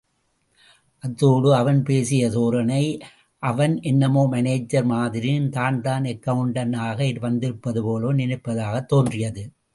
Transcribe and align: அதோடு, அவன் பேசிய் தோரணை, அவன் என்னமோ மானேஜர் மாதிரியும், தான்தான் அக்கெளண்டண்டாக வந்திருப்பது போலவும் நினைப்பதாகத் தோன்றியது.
அதோடு, 0.99 1.55
அவன் 1.55 1.83
பேசிய் 1.83 2.25
தோரணை, 2.25 3.01
அவன் 3.39 3.81
என்னமோ 3.81 4.27
மானேஜர் 4.27 4.83
மாதிரியும், 4.83 5.49
தான்தான் 5.49 6.03
அக்கெளண்டண்டாக 6.03 7.19
வந்திருப்பது 7.19 7.83
போலவும் 7.83 8.17
நினைப்பதாகத் 8.17 8.85
தோன்றியது. 8.85 9.51